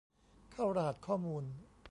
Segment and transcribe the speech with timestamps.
[0.51, 1.43] เข้ารหัสข้อมูล